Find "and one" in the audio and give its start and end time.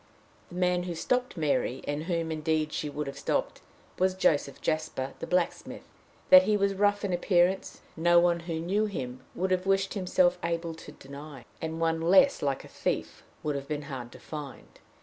11.61-12.01